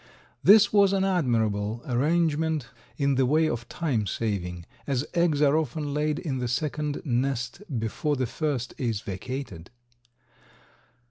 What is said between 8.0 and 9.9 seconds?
the first is vacated.